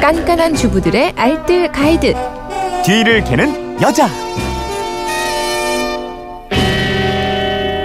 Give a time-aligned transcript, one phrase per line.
[0.00, 2.14] 깐깐한 주부들의 알뜰 가이드.
[2.84, 4.08] 뒤를 캐는 여자.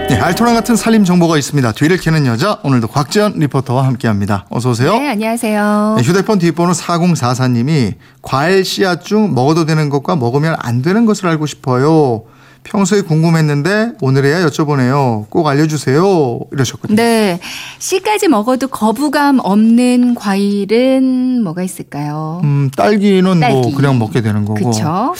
[0.09, 1.73] 네, 알토란 같은 살림 정보가 있습니다.
[1.73, 4.45] 뒤를 캐는 여자 오늘도 곽지연 리포터와 함께합니다.
[4.49, 4.97] 어서 오세요.
[4.97, 5.95] 네, 안녕하세요.
[5.97, 11.45] 네, 휴대폰 뒷번호 4044님이 과일 씨앗 중 먹어도 되는 것과 먹으면 안 되는 것을 알고
[11.45, 12.23] 싶어요.
[12.69, 15.29] 평소에 궁금했는데 오늘에야 여쭤보네요.
[15.29, 16.39] 꼭 알려주세요.
[16.51, 16.95] 이러셨거든요.
[16.95, 17.39] 네.
[17.79, 22.41] 씨까지 먹어도 거부감 없는 과일은 뭐가 있을까요?
[22.43, 23.55] 음, 딸기는 딸기.
[23.55, 24.69] 뭐 그냥 먹게 되는 거고.
[24.71, 25.13] 그쵸?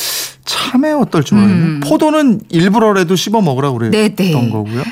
[0.45, 1.61] 참외 어떨지 모르겠네.
[1.61, 1.79] 음.
[1.83, 4.49] 포도는 일부러라도 씹어 먹으라고 그랬던 네네.
[4.51, 4.83] 거고요.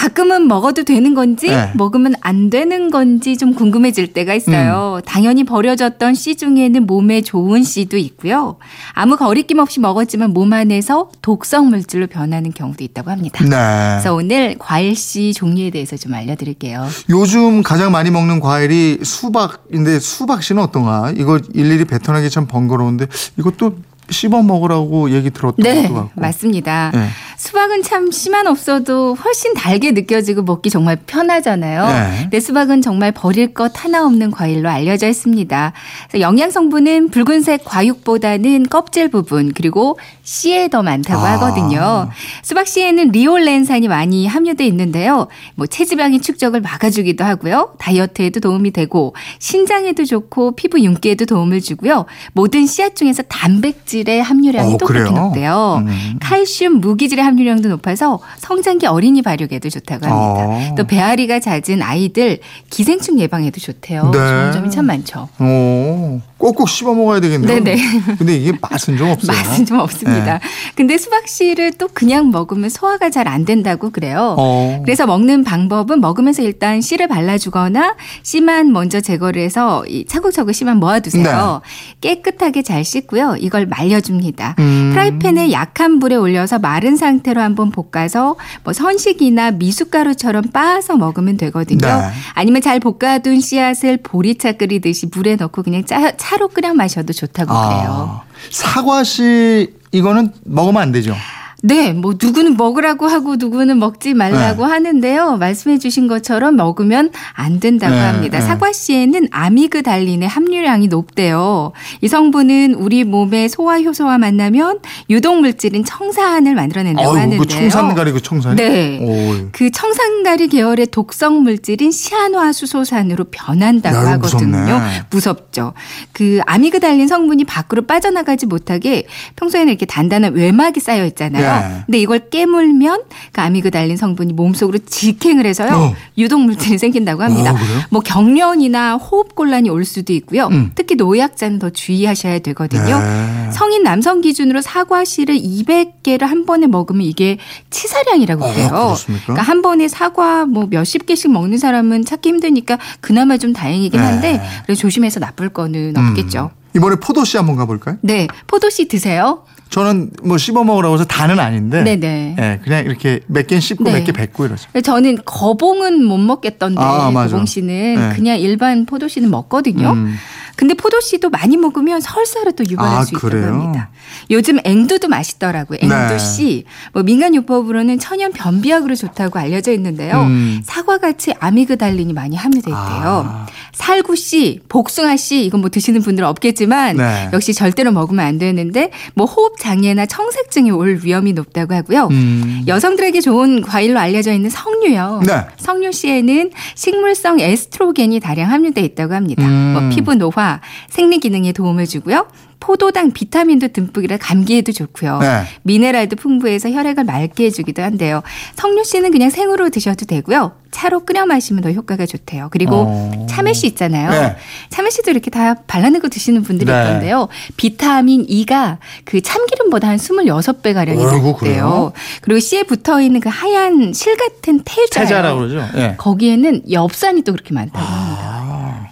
[0.00, 1.70] 가끔은 먹어도 되는 건지 네.
[1.74, 4.96] 먹으면 안 되는 건지 좀 궁금해질 때가 있어요.
[4.96, 5.02] 음.
[5.04, 8.56] 당연히 버려졌던 씨 중에는 몸에 좋은 씨도 있고요.
[8.94, 13.44] 아무 거리낌 없이 먹었지만 몸 안에서 독성 물질로 변하는 경우도 있다고 합니다.
[13.44, 13.50] 네.
[13.50, 16.86] 그래서 오늘 과일 씨 종류에 대해서 좀 알려드릴게요.
[17.10, 21.12] 요즘 가장 많이 먹는 과일이 수박인데 수박 씨는 어떤가?
[21.14, 23.06] 이거 일일이 뱉어내기 참 번거로운데
[23.38, 23.74] 이것도
[24.10, 26.20] 씹어 먹으라고 얘기 들었던 네, 것도 같고.
[26.20, 26.90] 맞습니다.
[26.94, 27.06] 네.
[27.36, 31.86] 수박은 참 씨만 없어도 훨씬 달게 느껴지고 먹기 정말 편하잖아요.
[31.86, 32.18] 네.
[32.22, 35.72] 근데 수박은 정말 버릴 것 하나 없는 과일로 알려져 있습니다.
[36.20, 41.32] 영양 성분은 붉은색 과육보다는 껍질 부분 그리고 씨에 더 많다고 아.
[41.32, 42.10] 하거든요.
[42.42, 45.28] 수박 씨에는 리올렌산이 많이 함유돼 있는데요.
[45.54, 47.74] 뭐 체지방의 축적을 막아주기도 하고요.
[47.78, 52.06] 다이어트에도 도움이 되고 신장에도 좋고 피부 윤기에도 도움을 주고요.
[52.32, 55.12] 모든 씨앗 중에서 단백질 의 함유량이 어, 똑같이?
[55.12, 55.84] 높대요.
[55.86, 56.18] 음.
[56.20, 60.46] 칼슘, 무기질의 함유량도 높아서 성장기 어린이 발육에도 좋다고 합니다.
[60.46, 60.74] 어.
[60.76, 62.38] 또 배앓이가 잦은 아이들
[62.70, 64.10] 기생충 예방에도 좋대요.
[64.10, 64.18] 네.
[64.18, 65.28] 좋은 점이 참 많죠.
[65.40, 67.62] 오, 꼭꼭 씹어 먹어야 되겠네요.
[67.62, 67.76] 네네.
[68.18, 69.36] 근데 이게 맛은 좀 없어요.
[69.36, 70.38] 맛은 좀 없습니다.
[70.38, 70.40] 네.
[70.74, 74.34] 근데 수박 씨를 또 그냥 먹으면 소화가 잘 안 된다고 그래요.
[74.38, 74.82] 어.
[74.84, 81.60] 그래서 먹는 방법은 먹으면서 일단 씨를 발라주거나 씨만 먼저 제거를 해서 이 차곡차곡 씨만 모아두세요.
[82.00, 83.36] 깨끗하게 잘 씻고요.
[83.38, 84.56] 이걸 말려줍니다.
[84.58, 84.90] 음.
[84.92, 91.86] 프라이팬에 약한 불에 올려서 마른 상태로 한번 볶아서 뭐 선식이나 미숫가루처럼 빻아서 먹으면 되거든요.
[91.86, 92.10] 네.
[92.32, 98.22] 아니면 잘 볶아둔 씨앗을 보리차 끓이듯이 물에 넣고 그냥 짜, 차로 끓여 마셔도 좋다고 그래요.
[98.22, 101.14] 아, 사과 씨 이거는 먹으면 안 되죠.
[101.62, 104.72] 네, 뭐 누구는 먹으라고 하고 누구는 먹지 말라고 네.
[104.72, 105.36] 하는데요.
[105.36, 108.38] 말씀해 주신 것처럼 먹으면 안 된다고 네, 합니다.
[108.38, 108.46] 네.
[108.46, 111.72] 사과씨에는 아미그달린의 함유량이 높대요.
[112.00, 117.40] 이 성분은 우리 몸의 소화 효소와 만나면 유독 물질인 청산을 만들어낸다고 아유, 하는데요.
[117.40, 118.56] 그 청산가리 그 청산.
[118.56, 118.98] 네.
[119.02, 119.48] 오.
[119.52, 124.56] 그 청산가리 계열의 독성 물질인 시안화수소산으로 변한다고 야, 이거 하거든요.
[124.56, 125.02] 무섭네.
[125.10, 125.74] 무섭죠.
[126.12, 129.06] 그 아미그달린 성분이 밖으로 빠져나가지 못하게
[129.36, 131.49] 평소에는 이렇게 단단한 외막이 쌓여 있잖아요.
[131.58, 131.82] 네.
[131.86, 133.02] 근데 이걸 깨물면
[133.32, 135.72] 그 아미그달린 성분이 몸속으로 직행을 해서요.
[135.72, 135.94] 어.
[136.18, 137.52] 유독 물질이 생긴다고 합니다.
[137.52, 137.56] 어?
[137.90, 140.46] 뭐 경련이나 호흡 곤란이 올 수도 있고요.
[140.48, 140.72] 음.
[140.74, 142.98] 특히 노약자는 더 주의하셔야 되거든요.
[142.98, 143.50] 네.
[143.52, 147.38] 성인 남성 기준으로 사과 씨를 200개를 한 번에 먹으면 이게
[147.70, 148.68] 치사량이라고 어, 그래요.
[148.68, 149.24] 그렇습니까?
[149.26, 154.06] 그러니까 한 번에 사과 뭐 몇십 개씩 먹는 사람은 찾기 힘드니까 그나마 좀 다행이긴 네.
[154.06, 156.08] 한데 그래서 조심해서 나쁠 거는 음.
[156.10, 156.50] 없겠죠.
[156.74, 157.96] 이번에 포도 씨 한번 가볼까요?
[158.02, 159.44] 네, 포도씨 드세요.
[159.70, 161.82] 저는 뭐 씹어 먹으라고 해서 다는 아닌데.
[161.82, 162.36] 네네.
[162.38, 163.98] 예, 그냥 이렇게 몇개 씹고 네.
[163.98, 164.68] 몇개 뱉고 이러죠.
[164.82, 167.12] 저는 거봉은 못 먹겠던데 아.
[167.12, 168.14] 거봉 씨는 네.
[168.16, 169.92] 그냥 일반 포도 씨는 먹거든요.
[169.92, 170.16] 음.
[170.60, 173.46] 근데 포도 씨도 많이 먹으면 설사를 또 유발할 아, 수 있다고 그래요?
[173.46, 173.88] 합니다.
[174.30, 175.78] 요즘 앵두도 맛있더라고요.
[175.80, 175.86] 네.
[175.86, 176.64] 앵두 씨.
[176.92, 180.20] 뭐 민간 요법으로는 천연 변비약으로 좋다고 알려져 있는데요.
[180.20, 180.60] 음.
[180.62, 183.24] 사과 같이 아미그달린이 많이 함유돼 있대요.
[183.26, 183.46] 아.
[183.72, 187.30] 살구 씨, 복숭아 씨 이건 뭐 드시는 분들은 없겠지만 네.
[187.32, 192.08] 역시 절대로 먹으면 안 되는데 뭐 호흡 장애나 청색증이 올 위험이 높다고 하고요.
[192.10, 192.64] 음.
[192.66, 195.22] 여성들에게 좋은 과일로 알려져 있는 석류요.
[195.26, 195.46] 네.
[195.56, 199.46] 석류 씨에는 식물성 에스트로겐이 다량 함유돼 있다고 합니다.
[199.46, 199.72] 음.
[199.72, 200.49] 뭐 피부 노화,
[200.88, 202.26] 생리 기능에 도움을 주고요.
[202.60, 205.18] 포도당 비타민도 듬뿍이라 감기에도 좋고요.
[205.18, 205.44] 네.
[205.62, 208.22] 미네랄도 풍부해서 혈액을 맑게 해주기도 한데요.
[208.56, 210.52] 석류 씨는 그냥 생으로 드셔도 되고요.
[210.70, 212.48] 차로 끓여 마시면 더 효과가 좋대요.
[212.52, 213.26] 그리고 어.
[213.28, 214.10] 참외 씨 있잖아요.
[214.10, 214.36] 네.
[214.68, 216.80] 참외 씨도 이렇게 다 발라내고 드시는 분들이 네.
[216.80, 217.28] 있던데요.
[217.56, 221.02] 비타민 E가 그 참기름보다 한 26배 가량이?
[221.02, 221.92] 높대요.
[222.20, 225.04] 그리고 씨에 붙어 있는 그 하얀 실 같은 태자요.
[225.06, 225.66] 태자라고 그러죠.
[225.76, 225.94] 예.
[225.96, 227.84] 거기에는 엽산이 또 그렇게 많다고.
[227.84, 227.99] 아,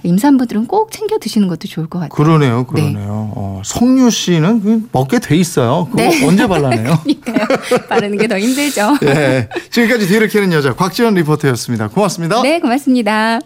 [0.03, 2.09] 임산부들은 꼭 챙겨 드시는 것도 좋을 것 같아요.
[2.11, 3.33] 그러네요, 그러네요.
[3.35, 5.87] 어, 석류 씨는 그 먹게 돼 있어요.
[5.91, 6.25] 그거 네.
[6.27, 6.99] 언제 발라내요?
[7.05, 7.47] 그러니까요.
[7.89, 8.99] 바르는 게 더 힘들죠.
[9.05, 9.49] 예.
[9.71, 11.89] 지금까지 뒤를 캐는 여자 곽지연 리포터였습니다.
[11.89, 12.43] 고맙습니다.
[12.43, 13.41] 네, 고맙습니다.